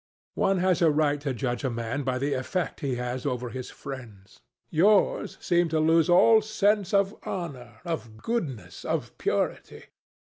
[0.33, 3.49] One has a right to judge of a man by the effect he has over
[3.49, 4.39] his friends.
[4.71, 9.83] Yours seem to lose all sense of honour, of goodness, of purity.